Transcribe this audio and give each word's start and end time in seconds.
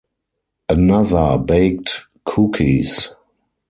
Another 0.67 1.37
baked 1.37 2.07
cookies. 2.25 3.09